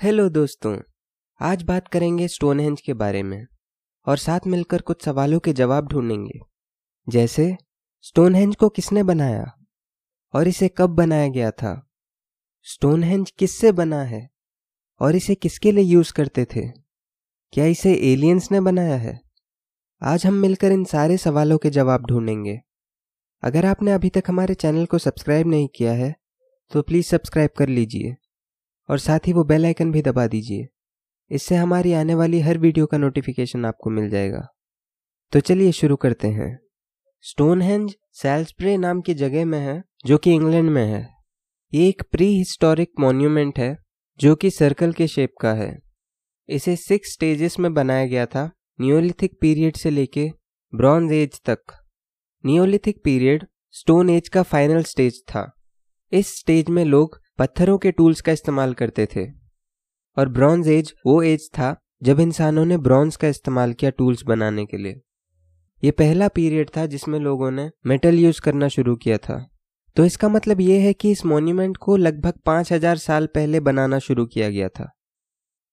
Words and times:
Hello 0.00 0.28
दोस्तों, 0.28 0.76
आज 1.40 1.62
बात 1.62 1.88
करेंगे 1.88 2.28
स्टोनहेंज 2.28 2.80
के 2.80 2.92
बारे 2.94 3.22
में 3.22 3.46
और 4.06 4.18
साथ 4.18 4.46
मिलकर 4.46 4.80
कुछ 4.80 5.04
सवालों 5.04 5.40
के 5.40 5.52
जवाब 5.52 5.88
ढूंढेंगे। 5.88 6.38
जैसे 7.08 7.56
स्टोनहेंज 8.00 8.56
को 8.56 8.68
किसने 8.68 9.02
बनाया 9.02 9.44
और 10.34 10.48
इसे 10.48 10.68
कब 10.68 10.90
बनाया 10.90 11.28
गया 11.28 11.50
था? 11.50 11.90
स्टोनहेंज 12.66 13.30
किससे 13.30 13.72
बना 13.72 14.02
है 14.02 14.30
और 15.00 15.16
इसे 15.16 15.34
किसके 15.34 15.72
लिए 15.72 15.84
यूज़ 15.84 16.12
करते 16.12 16.44
थे? 16.44 16.66
क्या 17.52 17.64
इसे 17.64 17.94
एलियंस 18.12 18.50
ने 18.52 18.60
बनाया 18.60 18.96
है? 18.96 19.20
आज 20.02 20.26
हम 20.26 20.34
मिलकर 20.34 20.72
इन 20.72 20.84
सारे 20.84 21.16
सवालों 21.16 21.58
के 21.58 21.70
जवाब 21.70 22.06
ढूंढेंगे। 22.06 22.58
अगर 23.42 23.66
आपने 23.66 23.92
अभी 23.92 24.10
तक 24.10 24.24
हमारे 24.28 24.54
चैनल 24.54 24.86
को 24.86 24.98
सब्सक्राइब 24.98 25.46
नहीं 25.46 25.68
किया 25.68 25.92
है 25.92 26.14
तो 26.70 26.82
प्लीज़ 26.82 27.06
सब्सक्राइब 27.06 27.50
कर 27.58 27.68
लीजिए। 27.68 28.16
और 28.90 28.98
साथ 28.98 29.18
ही 29.26 29.32
वो 29.32 29.44
बेल 29.44 29.66
आइकन 29.66 29.92
भी 29.92 30.02
दबा 30.02 30.26
दीजिए। 30.26 30.68
इससे 31.30 31.56
हमारी 31.56 31.92
आने 31.92 32.14
वाली 32.14 32.40
हर 32.40 32.58
वीडियो 32.58 32.86
का 32.86 32.98
नोटिफिकेशन 32.98 33.64
आपको 33.64 33.90
मिल 33.90 34.10
जाएगा। 34.10 34.48
तो 35.32 35.40
चलिए 35.40 35.72
शुरू 35.72 35.96
करते 35.96 36.28
हैं। 36.28 36.60
स्टोनहेंज 37.20 37.96
सैल्सप्रे 38.12 38.76
नाम 38.76 39.00
की 39.00 39.14
जगह 39.14 39.44
में 39.44 39.58
है, 39.58 39.84
जो 40.06 40.18
कि 40.18 40.34
इंग्लैंड 40.34 40.70
में 40.70 40.86
है। 40.86 41.14
ये 41.74 41.88
एक 41.88 42.02
प्री 42.12 42.38
हिस्टोरिक 42.38 42.92
मॉन्यूमेंट 43.00 43.58
है, 43.58 43.78
जो 44.20 44.34
कि 44.34 44.50
सर्कल 44.50 44.92
के 44.92 45.06
शेप 45.06 45.34
का 45.40 45.52
है। 45.52 45.78
इसे 46.48 46.76
सिक्स 46.76 47.12
स्टेजेस 47.12 47.58
में 47.58 47.74
बनाया 47.74 48.06
गया 48.06 48.26
था 48.26 48.52
नियोलिथिक 48.80 49.38
पीरियड 49.40 49.76
से 49.76 49.90
लेके 49.90 50.30
ब्रॉन्ज 50.74 51.12
एज 51.12 51.40
तक। 51.44 51.60
नियोलिथिक 52.46 53.00
पीरियड 53.04 53.46
स्टोन 53.70 54.10
एज 54.10 54.28
का 54.28 54.42
फाइनल 54.42 54.82
स्टेज 54.82 55.22
था। 55.28 55.56
इस 56.12 56.38
स्टेज 56.38 56.68
में 56.68 56.84
लोग 56.84 57.20
पत्थरों 57.40 57.76
के 57.78 57.90
टूल्स 57.90 58.20
का 58.20 58.32
इस्तेमाल 58.32 58.72
करते 58.74 59.06
थे। 59.06 59.24
और 60.16 60.28
ब्रॉन्ज 60.28 60.68
एज 60.68 60.92
वो 61.06 61.22
एज 61.22 61.48
था 61.52 61.74
जब 62.02 62.20
इंसानों 62.20 62.64
ने 62.64 62.76
ब्रॉन्ज 62.78 63.16
का 63.16 63.28
इस्तेमाल 63.28 63.72
किया 63.72 63.90
टूल्स 63.90 64.22
बनाने 64.22 64.64
के 64.66 64.76
लिए। 64.76 65.00
ये 65.82 65.90
पहला 65.90 66.28
पीरियड 66.28 66.70
था 66.76 66.84
जिसमें 66.86 67.18
लोगों 67.20 67.50
ने 67.50 67.68
मेटल 67.86 68.18
यूज़ 68.18 68.40
करना 68.40 68.68
शुरू 68.68 68.96
किया 68.96 69.18
था। 69.18 69.38
तो 69.96 70.04
इसका 70.04 70.28
मतलब 70.28 70.60
ये 70.60 70.78
है 70.80 70.92
कि 70.92 71.10
इस 71.10 71.24
मॉन्यूमेंट 71.26 71.76
को 71.76 71.96
लगभग 71.96 72.38
पाँच 72.46 72.72
हज़ार 72.72 72.96
साल 72.96 73.26
पहले 73.26 73.60
बनाना 73.60 73.98
शुरू 73.98 74.26
किया 74.26 74.50
गया 74.50 74.68
था। 74.68 74.90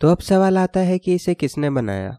तो 0.00 0.08
अब 0.08 0.18
सवाल 0.18 0.58
आता 0.58 0.80
है 0.80 0.98
कि 0.98 1.14
इसे 1.14 1.34
किसने 1.34 1.70
बनाया? 1.70 2.16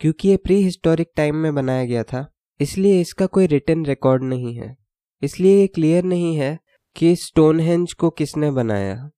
क्योंकि 0.00 0.28
ये 0.28 0.36
प्री 0.36 0.62
हिस्टोरिक 0.62 1.12
टाइम 1.16 1.36
में 1.36 1.54
बनाया 1.54 1.84
गया 1.84 2.02
था, 2.02 2.26
इसलिए 2.60 3.00
इसका 3.00 3.26
कोई 3.26 3.46
रिटर्न 3.46 3.86
रिकॉर्ड 3.86 4.22
नहीं 4.24 4.54
है। 4.54 4.76
इसलिए 5.22 5.60
ये 5.60 5.66
क्लियर 5.66 6.04
नहीं 6.04 6.36
है 6.36 6.58
कि 6.96 7.16
स्टोनहेंज 7.16 7.92
को 7.92 8.10
किसने 8.10 8.50
बनाया? 8.50 9.10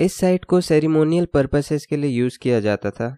इस 0.00 0.14
साइट 0.14 0.44
को 0.44 0.60
सेरिमोनियल 0.60 1.26
पर्पसेस 1.26 1.86
के 1.86 1.96
लिए 1.96 2.10
यूज़ 2.10 2.38
किया 2.38 2.60
जाता 2.60 2.90
था, 2.90 3.16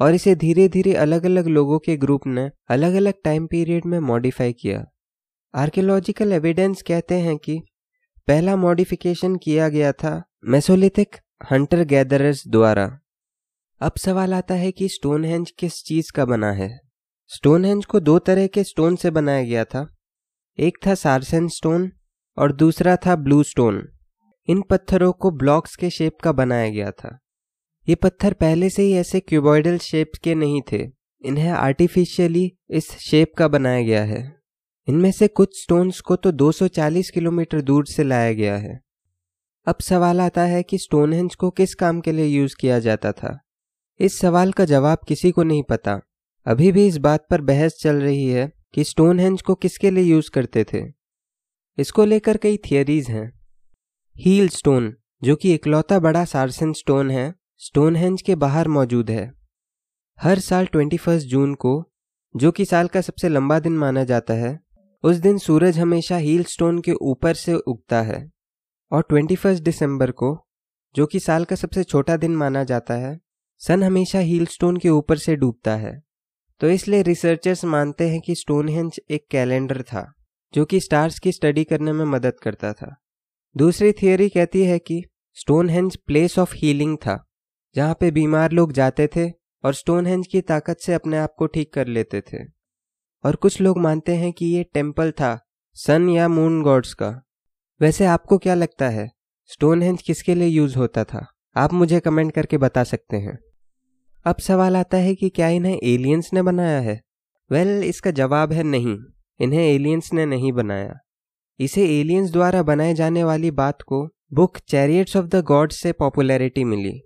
और 0.00 0.14
इसे 0.14 0.34
धीरे 0.34 0.68
धीरे 0.68 0.94
अलग 0.94 1.24
अलग 1.24 1.46
लोगों 1.46 1.78
के 1.78 1.96
ग्रुप 1.96 2.26
ने 2.26 2.50
अलग 2.68 2.94
अलग 2.94 3.14
टाइम 3.24 3.46
पीरियड 3.46 3.86
में 3.86 3.98
मॉडिफाई 4.00 4.52
किया। 4.52 4.84
आर्कियोलॉजिकल 5.54 6.32
एविडेंस 6.32 6.82
कहते 6.82 7.14
हैं 7.14 7.36
कि 7.38 7.58
पहला 8.28 8.56
मॉडिफिकेशन 8.56 9.36
किया 9.36 9.68
गया 9.68 9.92
था 9.92 10.22
मेसोलिथिक 10.44 11.16
हंटर 11.50 11.84
गैदरर्स 11.84 12.46
द्वारा। 12.48 12.86
अब 13.80 13.92
सवाल 13.96 14.34
आता 14.34 14.54
है 14.54 14.72
कि 14.72 14.88
स्टोनहेंज 14.88 15.50
किस 15.50 15.82
चीज़ 15.84 16.12
का 16.12 16.24
बना 16.24 16.52
है? 16.52 16.80
स्टोनहेंज 17.30 17.84
को 17.84 18.00
दो 18.00 18.18
तरह 18.18 18.46
के 18.46 18.64
स्टोन 18.64 18.96
से 18.96 19.10
बनाया 19.10 19.44
गया 19.44 19.64
था। 19.64 19.86
एक 20.58 20.78
था 20.86 20.94
सारसेन 20.94 21.48
स्टोन 21.48 21.92
और 22.38 22.52
दूसरा 22.52 22.96
था 22.96 23.16
ब्लू 23.16 23.42
स्टोन। 23.42 23.88
इन 24.48 24.62
पत्थरों 24.62 25.12
को 25.12 25.30
ब्लॉक्स 25.30 25.76
के 25.76 25.90
शेप 25.90 26.16
का 26.22 26.32
बनाया 26.32 26.70
गया 26.70 26.90
था। 26.90 27.18
ये 27.88 27.94
पत्थर 27.94 28.32
पहले 28.32 28.70
से 28.70 28.82
ही 28.82 28.92
ऐसे 28.92 29.20
क्यूबॉइडल 29.20 29.78
शेप 29.78 30.12
के 30.22 30.34
नहीं 30.34 30.62
थे। 30.72 30.88
इन्हें 31.24 31.50
आर्टिफिशियली 31.50 32.52
इस 32.70 32.90
शेप 32.90 33.34
का 33.38 33.48
बनाया 33.48 33.82
गया 33.82 34.04
है। 34.04 34.36
इनमें 34.88 35.12
से 35.12 35.28
कुछ 35.28 35.62
स्टोन्स 35.62 36.00
को 36.00 36.16
तो 36.16 36.32
240 36.32 37.10
किलोमीटर 37.10 37.60
दूर 37.60 37.86
से 37.86 38.04
लाया 38.04 38.32
गया 38.32 38.56
है। 38.56 38.80
अब 39.66 39.76
सवाल 39.80 40.20
आता 40.20 40.42
है 40.42 40.62
कि 40.62 40.78
स्टोनहेंज 40.78 41.34
को 41.34 41.50
किस 41.50 41.74
काम 41.74 42.00
के 42.00 42.12
लिए 42.12 42.26
यूज़ 42.26 42.56
किया 42.60 42.78
जाता 42.78 43.12
था? 43.12 43.40
इस 44.00 44.18
सवाल 44.18 44.52
का 44.52 44.64
जवाब 44.64 44.98
किसी 45.08 45.30
को 45.30 45.42
नहीं 45.42 45.62
पता। 45.62 46.00
अभी 46.46 46.72
भी 46.72 46.86
इस 46.86 46.96
बात 46.96 47.26
पर 47.30 47.40
बहस 47.40 47.78
चल 47.80 47.96
रही 47.96 48.26
है 48.26 48.52
कि 48.74 48.84
स्टोनहेंज 48.84 49.42
को 49.42 49.54
किसके 49.54 49.90
लिए 49.90 50.04
यूज़ 50.04 50.30
करते 50.30 50.64
थे। 50.64 50.95
इसको 51.78 52.04
लेकर 52.04 52.36
कई 52.36 52.56
थियरीज 52.56 53.10
हैं। 53.10 53.40
हील 54.16 54.48
स्टोन 54.48 54.96
जो 55.22 55.36
कि 55.36 55.54
इकलौता 55.54 55.98
बड़ा 55.98 56.24
सार्सन 56.24 56.72
स्टोन 56.72 57.10
है 57.10 57.34
स्टोनहेंज 57.58 58.22
के 58.22 58.34
बाहर 58.34 58.68
मौजूद 58.68 59.10
है। 59.10 59.32
हर 60.20 60.38
साल 60.38 60.66
ट्वेंटी 60.66 60.96
फ़र्स्ट 60.96 61.26
जून 61.26 61.54
को, 61.54 61.92
जो 62.36 62.52
कि 62.52 62.64
साल 62.64 62.88
का 62.88 63.00
सबसे 63.00 63.28
लंबा 63.28 63.58
दिन 63.58 63.72
माना 63.72 64.04
जाता 64.04 64.34
है, 64.34 64.60
उस 65.02 65.16
दिन 65.16 65.38
सूरज 65.38 65.78
हमेशा 65.78 66.16
हील 66.16 66.44
स्टोन 66.44 66.80
के 66.80 66.92
ऊपर 66.92 67.34
से 67.34 67.54
उगता 67.54 68.02
है। 68.02 68.30
और 68.92 69.02
ट्वेंटी 69.02 69.36
फ़र्स्ट 69.36 69.62
दिसंबर 69.62 70.10
को, 70.10 70.46
जो 70.94 71.06
कि 71.06 71.20
साल 71.20 71.44
का 71.44 71.56
सबसे 71.56 71.84
छोटा 71.84 72.16
दिन 72.16 72.36
माना 72.36 72.64
जाता 72.64 72.94
है, 72.94 73.20
सन 73.58 73.82
हमेशा 73.82 74.18
हील 74.18 74.46
स्टोन 74.46 74.76
के 74.76 74.88
ऊपर 74.88 75.16
से 75.16 75.36
डूबता 75.36 75.76
है। 75.76 76.02
तो 76.60 76.70
इसलिए 76.70 77.02
रिसर्चर्स 77.02 77.64
मानते 77.64 78.08
हैं 78.08 78.20
कि 78.20 78.34
स्टोनहेंज 78.34 79.00
एक 79.10 79.26
कैलेंडर 79.30 79.82
था। 79.82 80.12
जो 80.54 80.64
कि 80.64 80.80
स्टार्स 80.80 81.18
की 81.18 81.32
स्टडी 81.32 81.64
करने 81.64 81.92
में 81.92 82.04
मदद 82.04 82.40
करता 82.42 82.72
था। 82.72 83.02
दूसरी 83.56 83.92
थियोरी 83.92 84.28
कहती 84.28 84.64
है 84.64 84.78
कि 84.78 85.04
स्टोनहेंज 85.34 85.96
प्लेस 85.96 86.38
ऑफ़ 86.38 86.54
हीलिंग 86.54 86.98
था 86.98 87.30
जहाँ 87.74 87.96
पे 88.00 88.10
बीमार 88.10 88.52
लोग 88.52 88.72
जाते 88.72 89.06
थे 89.06 89.30
और 89.64 89.74
स्टोनहेंज 89.74 90.26
की 90.26 90.40
ताकत 90.40 90.76
से 90.80 90.94
अपने 90.94 91.18
आप 91.18 91.34
को 91.38 91.46
ठीक 91.46 91.72
कर 91.72 91.86
लेते 91.86 92.20
थे। 92.20 92.38
और 93.24 93.36
कुछ 93.36 93.60
लोग 93.60 93.78
मानते 93.78 94.14
हैं 94.14 94.32
कि 94.32 94.46
ये 94.46 94.64
टेंपल 94.64 95.10
था 95.10 95.48
सन 95.74 96.08
या 96.08 96.28
मून 96.28 96.62
गॉड्स 96.62 96.94
का। 96.94 97.22
वैसे 97.80 98.06
आपको 98.06 98.38
क्या 98.38 98.54
लगता 98.54 98.88
है 98.88 99.12
स्टोनहेंज 99.46 100.02
किसके 100.02 100.34
लिए 100.34 100.48
यूज़ 100.48 100.78
होता 100.78 101.04
था? 101.04 101.32
आप 101.56 101.72
मुझे 101.72 102.00
कमेंट 102.00 102.32
करके 102.32 102.58
बता 102.58 102.84
सकते 102.84 103.16
हैं। 103.16 103.38
अब 104.24 104.36
सवाल 104.36 104.76
आता 104.76 104.96
है 104.96 105.14
कि 105.14 105.28
क्या 105.28 105.48
इन्हें 105.48 105.80
एलियंस 105.82 106.30
ने 106.34 106.42
बनाया 106.42 106.80
है? 106.80 107.02
वेल 107.50 107.68
well, 107.68 107.88
इसका 107.88 108.10
जवाब 108.10 108.52
है 108.52 108.62
नहीं। 108.62 108.98
इन्हें 109.40 109.62
एलियंस 109.62 110.12
ने 110.12 110.26
नहीं 110.26 110.52
बनाया। 110.52 110.94
इसे 111.60 112.00
एलियंस 112.00 112.30
द्वारा 112.30 112.62
बनाए 112.62 112.94
जाने 112.94 113.24
वाली 113.24 113.50
बात 113.50 113.82
को 113.82 114.08
book 114.32 114.58
Chariots 114.58 115.16
of 115.16 115.26
the 115.26 115.36
Gods 115.36 115.80
से 115.80 115.92
पॉपुलैरिटी 115.92 116.64
मिली। 116.64 117.02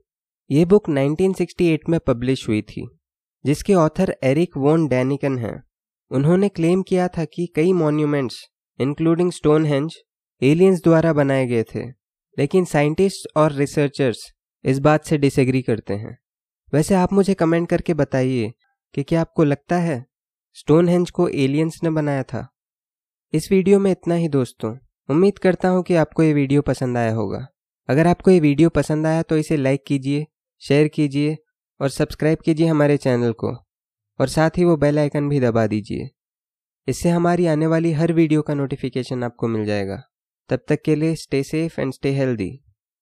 ये 0.50 0.64
बुक 0.64 0.88
1968 0.88 1.88
में 1.88 2.00
पब्लिश 2.00 2.48
हुई 2.48 2.62
थी, 2.62 2.98
जिसके 3.46 3.74
ऑथर 3.74 4.16
एरिक 4.22 4.56
वोन 4.56 4.88
डैनिकन 4.88 5.38
हैं। 5.38 5.62
उन्होंने 6.10 6.48
क्लेम 6.48 6.82
किया 6.82 7.08
था 7.08 7.24
कि 7.24 7.52
कई 7.56 7.72
monuments, 7.72 8.46
including 8.80 9.32
stone 9.32 9.66
henge 9.66 9.96
aliens 10.42 10.82
द्वारा 10.84 11.12
बनाए 11.12 11.46
गए 11.46 11.62
थे, 11.62 11.86
लेकिन 12.38 12.64
साइंटिस्ट 12.64 13.28
और 13.36 13.52
रिसर्चर्स 13.52 14.32
इस 14.64 14.78
बात 14.78 15.04
से 15.04 15.18
डिसएग्री 15.18 15.62
करते 15.62 15.94
हैं। 15.94 16.18
वैसे 16.74 16.94
आप 16.94 17.12
मुझे 17.12 17.34
कमेंट 17.34 17.68
करके 17.68 17.94
बताइए 17.94 18.52
कि 18.94 19.02
क्या 19.02 19.20
आपको 19.20 19.44
लगता 19.44 19.78
है 19.78 20.09
स्टोनहेंज 20.56 21.10
को 21.10 21.28
एलियंस 21.28 21.78
ने 21.84 21.90
बनाया 21.90 22.22
था। 22.22 22.46
इस 23.32 23.50
वीडियो 23.52 23.78
में 23.78 23.90
इतना 23.90 24.14
ही 24.14 24.28
दोस्तों। 24.28 24.74
उम्मीद 25.08 25.38
करता 25.38 25.68
हूँ 25.68 25.82
कि 25.82 25.94
आपको 25.94 26.22
ये 26.22 26.32
वीडियो 26.32 26.62
पसंद 26.62 26.96
आया 26.96 27.12
होगा। 27.14 27.46
अगर 27.88 28.06
आपको 28.06 28.30
ये 28.30 28.40
वीडियो 28.40 28.68
पसंद 28.70 29.06
आया 29.06 29.22
तो 29.22 29.36
इसे 29.36 29.56
लाइक 29.56 29.84
कीजिए 29.86 30.26
शेयर 30.62 30.88
कीजिए 30.88 31.36
और 31.80 31.88
सब्सक्राइब 31.88 32.38
कीजिए 32.44 32.66
हमारे 32.66 32.96
चैनल 32.96 33.32
को। 33.32 33.52
और 34.20 34.28
साथ 34.28 34.58
ही 34.58 34.64
वो 34.64 34.76
बेल 34.76 34.98
आइकन 34.98 35.28
भी 35.28 35.40
दबा 35.40 35.66
दीजिए। 35.66 36.08
इससे 36.88 37.10
हमारी 37.10 37.46
आने 37.46 37.66
वाली 37.66 37.92
हर 37.92 38.12
वीडियो 38.12 38.42
का 38.42 38.54
नोटिफिकेशन 38.54 39.22
आपको 39.24 39.48
मिल 39.48 39.64
जाएगा। 39.66 40.02
तब 40.50 40.64
तक 40.68 40.82
के 40.84 40.94
लिए 40.94 41.14
stay 41.14 41.42
safe 41.42 41.80
and 41.80 41.92
stay 41.92 42.10
healthy 42.10 42.50